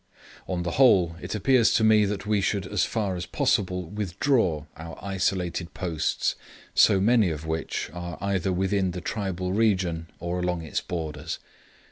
On 0.47 0.63
the 0.63 0.71
whole 0.81 1.15
it 1.21 1.35
appears 1.35 1.71
to 1.73 1.83
me 1.83 2.05
that 2.05 2.25
we 2.25 2.41
should 2.41 2.65
as 2.65 2.85
far 2.85 3.15
as 3.15 3.27
possible 3.27 3.87
withdraw 3.87 4.65
our 4.75 4.97
isolated 4.99 5.75
posts, 5.75 6.33
so 6.73 6.99
many 6.99 7.29
of 7.29 7.45
which, 7.45 7.91
are 7.93 8.17
either 8.19 8.51
within 8.51 8.93
the 8.93 9.01
tribal 9.01 9.49
country 9.53 10.05
or 10.19 10.39
along 10.39 10.63
its 10.63 10.81
borders. 10.81 11.37